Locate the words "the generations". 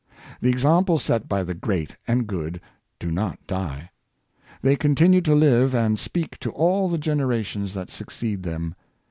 6.89-7.75